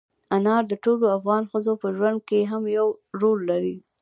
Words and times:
انار 0.35 0.63
د 0.71 0.73
ټولو 0.83 1.05
افغان 1.17 1.43
ښځو 1.51 1.73
په 1.81 1.87
ژوند 1.97 2.19
کې 2.29 2.39
هم 2.51 2.63
یو 2.77 2.87
رول 3.21 3.39
لري. 3.51 3.75